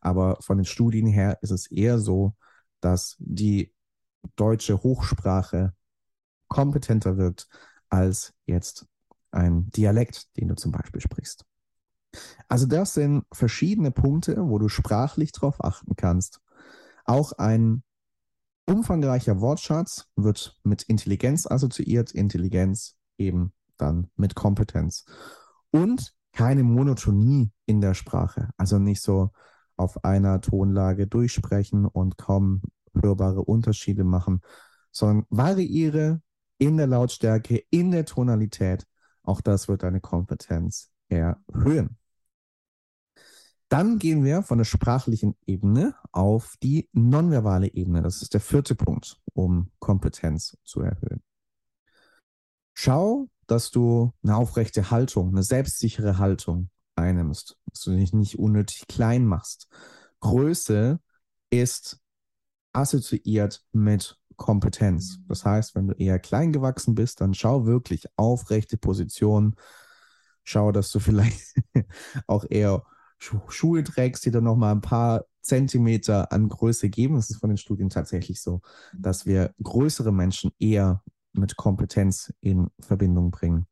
Aber 0.00 0.38
von 0.40 0.58
den 0.58 0.64
Studien 0.64 1.06
her 1.06 1.38
ist 1.42 1.52
es 1.52 1.70
eher 1.70 2.00
so, 2.00 2.34
dass 2.80 3.14
die 3.20 3.72
deutsche 4.34 4.82
Hochsprache 4.82 5.72
kompetenter 6.48 7.16
wirkt 7.16 7.46
als 7.90 8.34
jetzt 8.46 8.86
ein 9.30 9.70
Dialekt, 9.70 10.36
den 10.36 10.48
du 10.48 10.56
zum 10.56 10.72
Beispiel 10.72 11.00
sprichst. 11.00 11.44
Also 12.48 12.66
das 12.66 12.94
sind 12.94 13.24
verschiedene 13.30 13.92
Punkte, 13.92 14.48
wo 14.48 14.58
du 14.58 14.68
sprachlich 14.68 15.30
drauf 15.30 15.62
achten 15.64 15.94
kannst. 15.94 16.40
Auch 17.04 17.30
ein 17.34 17.84
umfangreicher 18.66 19.40
Wortschatz 19.40 20.06
wird 20.16 20.58
mit 20.64 20.82
Intelligenz 20.84 21.46
assoziiert, 21.46 22.12
Intelligenz 22.12 22.96
eben 23.18 23.52
dann 23.76 24.08
mit 24.16 24.34
Kompetenz. 24.34 25.04
Und 25.70 26.14
keine 26.32 26.62
Monotonie 26.62 27.52
in 27.66 27.80
der 27.80 27.94
Sprache, 27.94 28.50
also 28.56 28.78
nicht 28.78 29.02
so 29.02 29.30
auf 29.76 30.04
einer 30.04 30.40
Tonlage 30.40 31.06
durchsprechen 31.06 31.86
und 31.86 32.16
kaum 32.16 32.62
hörbare 32.94 33.42
Unterschiede 33.42 34.04
machen, 34.04 34.40
sondern 34.90 35.26
variiere 35.30 36.20
in 36.58 36.76
der 36.76 36.86
Lautstärke, 36.86 37.62
in 37.70 37.90
der 37.90 38.04
Tonalität. 38.04 38.86
Auch 39.22 39.40
das 39.40 39.68
wird 39.68 39.82
deine 39.82 40.00
Kompetenz 40.00 40.90
erhöhen. 41.08 41.98
Dann 43.72 43.98
gehen 43.98 44.22
wir 44.22 44.42
von 44.42 44.58
der 44.58 44.66
sprachlichen 44.66 45.34
Ebene 45.46 45.94
auf 46.10 46.58
die 46.62 46.90
nonverbale 46.92 47.72
Ebene. 47.72 48.02
Das 48.02 48.20
ist 48.20 48.34
der 48.34 48.42
vierte 48.42 48.74
Punkt, 48.74 49.18
um 49.32 49.70
Kompetenz 49.78 50.58
zu 50.62 50.82
erhöhen. 50.82 51.22
Schau, 52.74 53.30
dass 53.46 53.70
du 53.70 54.12
eine 54.22 54.36
aufrechte 54.36 54.90
Haltung, 54.90 55.30
eine 55.30 55.42
selbstsichere 55.42 56.18
Haltung 56.18 56.68
einnimmst, 56.96 57.56
dass 57.64 57.80
du 57.80 57.92
dich 57.92 58.12
nicht 58.12 58.38
unnötig 58.38 58.86
klein 58.88 59.24
machst. 59.24 59.68
Größe 60.20 61.00
ist 61.48 61.98
assoziiert 62.74 63.64
mit 63.72 64.18
Kompetenz. 64.36 65.20
Das 65.28 65.46
heißt, 65.46 65.74
wenn 65.74 65.86
du 65.86 65.94
eher 65.94 66.18
klein 66.18 66.52
gewachsen 66.52 66.94
bist, 66.94 67.22
dann 67.22 67.32
schau 67.32 67.64
wirklich 67.64 68.04
aufrechte 68.16 68.76
Positionen. 68.76 69.56
Schau, 70.44 70.72
dass 70.72 70.90
du 70.92 70.98
vielleicht 70.98 71.54
auch 72.26 72.44
eher 72.50 72.84
Schuhe 73.48 73.84
trägst, 73.84 74.24
die 74.24 74.30
dann 74.30 74.44
nochmal 74.44 74.72
ein 74.72 74.80
paar 74.80 75.24
Zentimeter 75.40 76.32
an 76.32 76.48
Größe 76.48 76.88
geben. 76.88 77.14
Das 77.16 77.30
ist 77.30 77.38
von 77.38 77.50
den 77.50 77.56
Studien 77.56 77.90
tatsächlich 77.90 78.40
so, 78.40 78.60
dass 78.94 79.26
wir 79.26 79.54
größere 79.62 80.12
Menschen 80.12 80.52
eher 80.58 81.02
mit 81.32 81.56
Kompetenz 81.56 82.32
in 82.40 82.68
Verbindung 82.80 83.30
bringen 83.30 83.66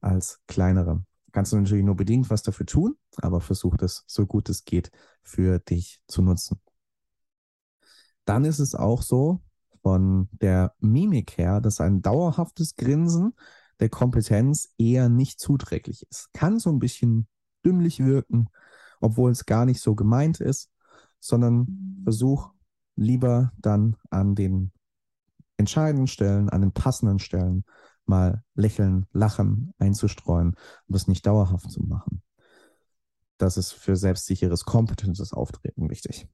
als 0.00 0.40
kleinere. 0.46 1.04
Kannst 1.32 1.52
du 1.52 1.56
natürlich 1.56 1.84
nur 1.84 1.96
bedingt 1.96 2.28
was 2.28 2.42
dafür 2.42 2.66
tun, 2.66 2.96
aber 3.16 3.40
versuch 3.40 3.76
das 3.76 4.04
so 4.06 4.26
gut 4.26 4.48
es 4.48 4.64
geht 4.64 4.90
für 5.22 5.58
dich 5.58 6.02
zu 6.06 6.20
nutzen. 6.20 6.60
Dann 8.24 8.44
ist 8.44 8.58
es 8.58 8.74
auch 8.74 9.02
so, 9.02 9.40
von 9.82 10.28
der 10.32 10.74
Mimik 10.78 11.36
her, 11.36 11.60
dass 11.60 11.80
ein 11.80 12.02
dauerhaftes 12.02 12.76
Grinsen 12.76 13.34
der 13.80 13.88
Kompetenz 13.88 14.72
eher 14.78 15.08
nicht 15.08 15.40
zuträglich 15.40 16.06
ist. 16.08 16.32
Kann 16.32 16.58
so 16.58 16.70
ein 16.70 16.78
bisschen 16.78 17.26
dümmlich 17.64 18.04
wirken, 18.04 18.48
obwohl 19.02 19.30
es 19.30 19.44
gar 19.44 19.66
nicht 19.66 19.80
so 19.80 19.94
gemeint 19.94 20.40
ist, 20.40 20.70
sondern 21.20 22.00
versuch 22.04 22.50
lieber 22.96 23.52
dann 23.58 23.96
an 24.10 24.34
den 24.34 24.72
entscheidenden 25.56 26.06
Stellen, 26.06 26.48
an 26.48 26.60
den 26.60 26.72
passenden 26.72 27.18
Stellen 27.18 27.64
mal 28.04 28.42
lächeln, 28.54 29.06
lachen 29.12 29.72
einzustreuen 29.78 30.50
und 30.50 30.94
das 30.94 31.08
nicht 31.08 31.26
dauerhaft 31.26 31.70
zu 31.70 31.82
machen. 31.82 32.22
Das 33.38 33.56
ist 33.56 33.72
für 33.72 33.96
selbstsicheres, 33.96 34.64
kompetentes 34.64 35.32
Auftreten 35.32 35.90
wichtig. 35.90 36.28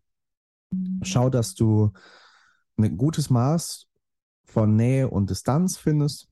Schau, 1.03 1.31
dass 1.31 1.55
du 1.55 1.93
ein 2.77 2.97
gutes 2.97 3.31
Maß 3.31 3.87
von 4.45 4.77
Nähe 4.77 5.09
und 5.09 5.31
Distanz 5.31 5.77
findest. 5.77 6.29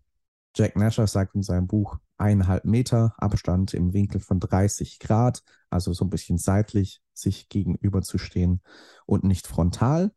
Jack 0.54 0.76
Nasher 0.76 1.06
sagt 1.06 1.34
in 1.34 1.42
seinem 1.42 1.66
Buch 1.66 1.98
eineinhalb 2.18 2.64
Meter 2.64 3.14
Abstand 3.18 3.74
im 3.74 3.92
Winkel 3.92 4.20
von 4.20 4.40
30 4.40 4.98
Grad, 4.98 5.42
also 5.76 5.92
so 5.92 6.04
ein 6.04 6.10
bisschen 6.10 6.38
seitlich 6.38 7.02
sich 7.12 7.48
gegenüberzustehen 7.50 8.62
und 9.04 9.24
nicht 9.24 9.46
frontal. 9.46 10.10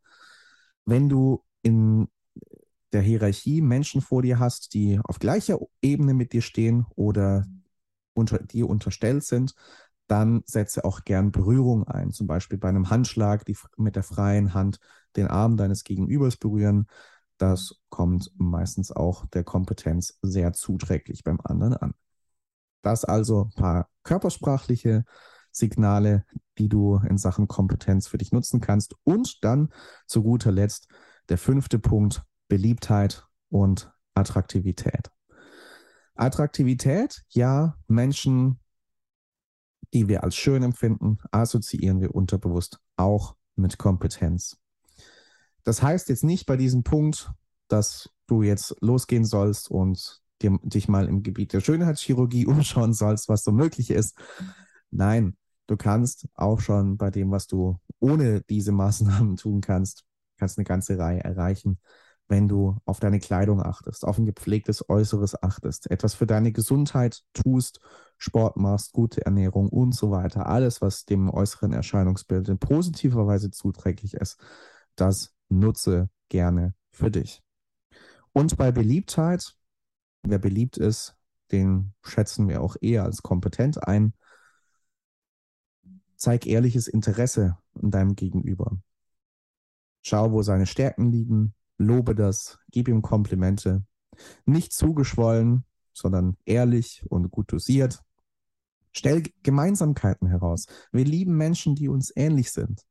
Wenn 0.86 1.08
du 1.10 1.44
in 1.60 2.08
der 2.92 3.02
Hierarchie 3.02 3.60
Menschen 3.60 4.00
vor 4.00 4.22
dir 4.22 4.38
hast, 4.38 4.72
die 4.72 4.98
auf 5.04 5.18
gleicher 5.18 5.58
Ebene 5.82 6.14
mit 6.14 6.32
dir 6.32 6.40
stehen 6.40 6.86
oder 6.96 7.46
unter 8.14 8.38
dir 8.38 8.68
unterstellt 8.68 9.22
sind, 9.22 9.54
dann 10.06 10.42
setze 10.46 10.84
auch 10.84 11.04
gern 11.04 11.30
Berührung 11.30 11.86
ein. 11.86 12.10
Zum 12.10 12.26
Beispiel 12.26 12.58
bei 12.58 12.70
einem 12.70 12.88
Handschlag 12.88 13.44
die, 13.44 13.56
mit 13.76 13.96
der 13.96 14.02
freien 14.02 14.54
Hand 14.54 14.80
den 15.14 15.28
Arm 15.28 15.58
deines 15.58 15.84
Gegenübers 15.84 16.38
berühren. 16.38 16.86
Das 17.36 17.74
kommt 17.90 18.32
meistens 18.36 18.90
auch 18.90 19.26
der 19.26 19.44
Kompetenz 19.44 20.18
sehr 20.22 20.52
zuträglich 20.54 21.22
beim 21.22 21.38
anderen 21.44 21.74
an. 21.74 21.94
Das 22.82 23.04
also 23.04 23.44
ein 23.44 23.60
paar 23.60 23.88
körpersprachliche 24.02 25.04
Signale, 25.52 26.24
die 26.58 26.68
du 26.68 27.00
in 27.08 27.18
Sachen 27.18 27.48
Kompetenz 27.48 28.08
für 28.08 28.18
dich 28.18 28.32
nutzen 28.32 28.60
kannst. 28.60 28.94
Und 29.04 29.44
dann 29.44 29.70
zu 30.06 30.22
guter 30.22 30.52
Letzt 30.52 30.88
der 31.28 31.38
fünfte 31.38 31.78
Punkt, 31.78 32.22
Beliebtheit 32.48 33.26
und 33.48 33.92
Attraktivität. 34.14 35.10
Attraktivität, 36.14 37.22
ja, 37.30 37.76
Menschen 37.86 38.60
die 39.92 40.08
wir 40.08 40.24
als 40.24 40.36
schön 40.36 40.62
empfinden, 40.62 41.18
assoziieren 41.30 42.00
wir 42.00 42.14
unterbewusst 42.14 42.80
auch 42.96 43.36
mit 43.56 43.78
Kompetenz. 43.78 44.58
Das 45.64 45.82
heißt 45.82 46.08
jetzt 46.08 46.24
nicht 46.24 46.46
bei 46.46 46.56
diesem 46.56 46.82
Punkt, 46.82 47.32
dass 47.68 48.10
du 48.26 48.42
jetzt 48.42 48.76
losgehen 48.80 49.24
sollst 49.24 49.70
und 49.70 50.22
dir, 50.42 50.58
dich 50.62 50.88
mal 50.88 51.06
im 51.06 51.22
Gebiet 51.22 51.52
der 51.52 51.60
Schönheitschirurgie 51.60 52.46
umschauen 52.46 52.92
sollst, 52.92 53.28
was 53.28 53.42
so 53.42 53.52
möglich 53.52 53.90
ist. 53.90 54.16
Nein, 54.90 55.36
du 55.70 55.76
kannst 55.76 56.28
auch 56.34 56.60
schon 56.60 56.96
bei 56.96 57.10
dem, 57.10 57.30
was 57.30 57.46
du 57.46 57.78
ohne 58.00 58.42
diese 58.42 58.72
Maßnahmen 58.72 59.36
tun 59.36 59.60
kannst, 59.60 60.04
kannst 60.38 60.58
eine 60.58 60.64
ganze 60.64 60.98
Reihe 60.98 61.22
erreichen 61.22 61.78
wenn 62.30 62.46
du 62.46 62.78
auf 62.84 63.00
deine 63.00 63.18
Kleidung 63.18 63.60
achtest, 63.60 64.04
auf 64.04 64.16
ein 64.16 64.24
gepflegtes 64.24 64.88
Äußeres 64.88 65.42
achtest, 65.42 65.90
etwas 65.90 66.14
für 66.14 66.26
deine 66.26 66.52
Gesundheit 66.52 67.24
tust, 67.34 67.80
Sport 68.18 68.56
machst, 68.56 68.92
gute 68.92 69.26
Ernährung 69.26 69.68
und 69.68 69.94
so 69.94 70.10
weiter. 70.12 70.46
Alles, 70.46 70.80
was 70.80 71.04
dem 71.04 71.28
äußeren 71.28 71.72
Erscheinungsbild 71.72 72.48
in 72.48 72.58
positiver 72.58 73.26
Weise 73.26 73.50
zuträglich 73.50 74.14
ist, 74.14 74.38
das 74.94 75.34
nutze 75.48 76.08
gerne 76.28 76.74
für 76.92 77.10
dich. 77.10 77.42
Und 78.32 78.56
bei 78.56 78.70
Beliebtheit, 78.70 79.56
wer 80.22 80.38
beliebt 80.38 80.76
ist, 80.76 81.16
den 81.50 81.94
schätzen 82.04 82.48
wir 82.48 82.62
auch 82.62 82.76
eher 82.80 83.02
als 83.02 83.22
kompetent 83.22 83.82
ein. 83.88 84.14
Zeig 86.20 86.46
ehrliches 86.46 86.86
Interesse 86.86 87.56
an 87.80 87.90
deinem 87.90 88.14
Gegenüber. 88.14 88.78
Schau, 90.02 90.32
wo 90.32 90.42
seine 90.42 90.66
Stärken 90.66 91.10
liegen, 91.10 91.54
lobe 91.78 92.14
das, 92.14 92.58
gib 92.70 92.88
ihm 92.88 93.00
Komplimente. 93.00 93.84
Nicht 94.44 94.74
zugeschwollen, 94.74 95.64
sondern 95.94 96.36
ehrlich 96.44 97.02
und 97.08 97.30
gut 97.30 97.50
dosiert. 97.50 98.02
Stell 98.92 99.22
Gemeinsamkeiten 99.42 100.28
heraus. 100.28 100.66
Wir 100.92 101.06
lieben 101.06 101.38
Menschen, 101.38 101.74
die 101.74 101.88
uns 101.88 102.12
ähnlich 102.14 102.52
sind. 102.52 102.82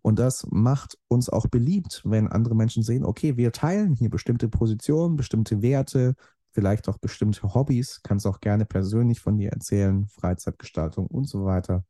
Und 0.00 0.20
das 0.20 0.46
macht 0.48 0.98
uns 1.08 1.28
auch 1.28 1.48
beliebt, 1.48 2.02
wenn 2.04 2.28
andere 2.28 2.54
Menschen 2.54 2.84
sehen, 2.84 3.04
okay, 3.04 3.36
wir 3.36 3.50
teilen 3.50 3.92
hier 3.92 4.08
bestimmte 4.08 4.48
Positionen, 4.48 5.16
bestimmte 5.16 5.62
Werte, 5.62 6.14
vielleicht 6.52 6.88
auch 6.88 6.98
bestimmte 6.98 7.54
Hobbys. 7.54 8.02
Kannst 8.04 8.24
auch 8.24 8.38
gerne 8.38 8.66
persönlich 8.66 9.18
von 9.18 9.36
dir 9.36 9.50
erzählen, 9.50 10.06
Freizeitgestaltung 10.06 11.08
und 11.08 11.28
so 11.28 11.44
weiter. 11.44 11.84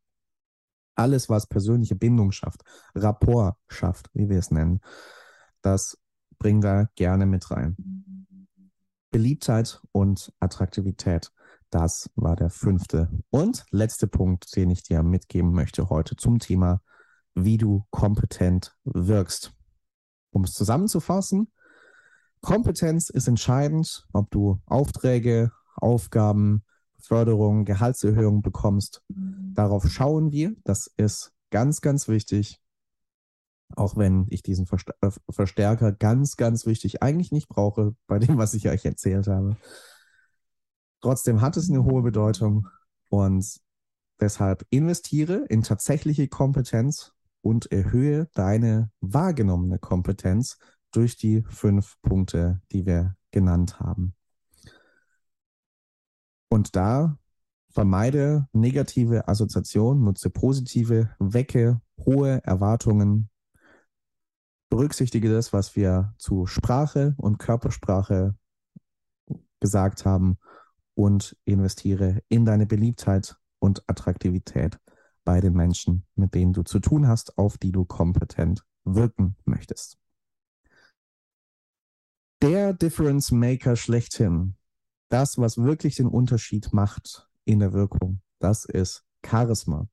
Alles, 0.97 1.29
was 1.29 1.47
persönliche 1.47 1.95
Bindung 1.95 2.33
schafft, 2.33 2.63
Rapport 2.95 3.57
schafft, 3.69 4.11
wie 4.15 4.29
wir 4.29 4.39
es 4.39 4.51
nennen, 4.51 4.81
das 5.63 5.99
bringen 6.39 6.63
wir 6.63 6.91
gerne 6.97 7.27
mit 7.27 7.51
rein. 7.51 7.77
Beliebtheit 9.11 9.81
und 9.93 10.33
Attraktivität. 10.41 11.33
Das 11.71 12.11
war 12.15 12.37
der 12.37 12.51
fünfte 12.51 13.11
und 13.31 13.65
letzte 13.71 14.07
Punkt, 14.07 14.55
den 14.57 14.71
ich 14.71 14.83
dir 14.83 15.03
mitgeben 15.03 15.53
möchte 15.53 15.89
heute 15.91 16.17
zum 16.17 16.39
Thema, 16.39 16.81
wie 17.35 17.59
du 17.59 17.85
kompetent 17.91 18.77
wirkst. 18.85 19.53
Um 20.31 20.45
es 20.45 20.53
zusammenzufassen, 20.53 21.51
Kompetenz 22.41 23.11
ist 23.11 23.27
entscheidend, 23.27 24.07
ob 24.13 24.31
du 24.31 24.61
Aufträge, 24.67 25.51
Aufgaben, 25.75 26.65
Förderung, 26.99 27.65
Gehaltserhöhung 27.65 28.43
bekommst. 28.43 29.03
Darauf 29.57 29.88
schauen 29.88 30.33
wir. 30.33 30.55
Das 30.64 30.87
ist 30.99 31.33
ganz, 31.51 31.81
ganz 31.81 32.09
wichtig. 32.09 32.61
Auch 33.75 33.97
wenn 33.97 34.27
ich 34.29 34.42
diesen 34.42 34.69
äh, 35.01 35.11
Verstärker 35.31 35.92
ganz, 35.92 36.37
ganz 36.37 36.66
wichtig 36.66 37.03
eigentlich 37.03 37.33
nicht 37.33 37.49
brauche 37.49 37.97
bei 38.07 38.19
dem, 38.19 38.37
was 38.38 38.55
ich 38.55 38.69
euch 38.69 38.85
erzählt 38.85 39.27
habe. 39.27 39.57
Trotzdem 41.01 41.40
hat 41.40 41.57
es 41.57 41.71
eine 41.71 41.85
hohe 41.85 42.03
Bedeutung 42.03 42.69
und 43.09 43.61
deshalb 44.21 44.66
investiere 44.71 45.47
in 45.49 45.62
tatsächliche 45.62 46.29
Kompetenz 46.29 47.12
und 47.40 47.73
erhöhe 47.73 48.29
deine 48.35 48.90
wahrgenommene 49.01 49.79
Kompetenz 49.79 50.59
durch 50.90 51.16
die 51.16 51.42
fünf 51.49 51.97
Punkte, 52.03 52.61
die 52.73 52.85
wir 52.85 53.16
genannt 53.31 53.81
haben. 53.81 54.14
Und 56.49 56.77
da 56.77 57.19
vermeide 57.77 58.49
negative 58.55 59.29
Assoziationen, 59.29 60.03
nutze 60.03 60.31
positive, 60.31 61.11
wecke 61.19 61.83
hohe 61.99 62.43
Erwartungen 62.43 63.29
berücksichtige 64.71 65.31
das, 65.31 65.53
was 65.53 65.77
wir 65.77 66.15
zu 66.19 66.47
Sprache 66.47 67.15
und 67.19 67.39
Körpersprache 67.39 68.35
gesagt 69.61 70.07
haben 70.07 70.39
und 70.95 71.37
investiere 71.45 72.23
in 72.29 72.47
deine 72.47 72.67
Beliebtheit 72.67 73.37
und 73.59 73.85
Attraktivität 73.87 74.79
bei 75.25 75.43
den 75.43 75.53
Menschen, 75.53 76.07
mit 76.15 76.35
denen 76.35 76.55
du 76.55 76.62
zu 76.62 76.81
tun 76.81 77.07
hast, 77.07 77.37
auf 77.37 77.59
die 77.59 77.73
du 77.73 77.85
kompetent 77.85 78.65
wirken 78.85 79.37
möchtest. 79.45 79.99
Der 82.41 82.73
Difference 82.73 83.33
Maker 83.33 83.77
schlechthin, 83.77 84.57
das, 85.11 85.37
was 85.37 85.59
wirklich 85.59 85.97
den 85.97 86.09
Unterschied 86.09 86.73
macht 86.73 87.26
in 87.47 87.61
der 87.61 87.73
Wirkung, 87.73 88.21
das 88.39 88.67
ist 88.67 89.05
Charisma. 89.25 89.89